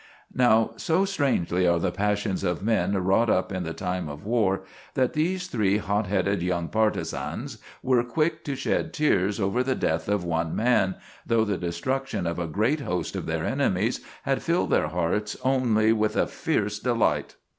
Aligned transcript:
Now, 0.33 0.71
so 0.77 1.05
strangely 1.05 1.67
are 1.67 1.77
the 1.77 1.91
passions 1.91 2.43
of 2.43 2.63
men 2.63 2.95
wrought 2.97 3.29
up 3.29 3.51
in 3.51 3.61
the 3.61 3.71
time 3.75 4.09
of 4.09 4.25
war 4.25 4.63
that 4.95 5.13
these 5.13 5.45
three 5.45 5.77
hot 5.77 6.07
headed 6.07 6.41
young 6.41 6.69
partizans 6.69 7.59
were 7.83 8.03
quick 8.03 8.43
to 8.45 8.55
shed 8.55 8.93
tears 8.93 9.39
over 9.39 9.61
the 9.63 9.75
death 9.75 10.07
of 10.09 10.23
one 10.23 10.55
man, 10.55 10.95
though 11.23 11.45
the 11.45 11.55
destruction 11.59 12.25
of 12.25 12.39
a 12.39 12.47
great 12.47 12.79
host 12.79 13.15
of 13.15 13.27
their 13.27 13.45
enemies 13.45 13.99
had 14.23 14.41
filled 14.41 14.71
their 14.71 14.87
hearts 14.87 15.37
only 15.43 15.93
with 15.93 16.15
a 16.15 16.25
fierce 16.25 16.79
delight. 16.79 17.35